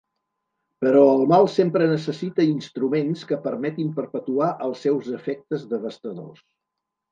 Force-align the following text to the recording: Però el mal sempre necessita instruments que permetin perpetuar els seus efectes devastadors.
Però 0.85 1.01
el 1.09 1.19
mal 1.31 1.49
sempre 1.55 1.89
necessita 1.91 2.47
instruments 2.53 3.27
que 3.33 3.39
permetin 3.45 3.93
perpetuar 4.01 4.51
els 4.71 4.83
seus 4.89 5.13
efectes 5.21 5.71
devastadors. 5.77 6.45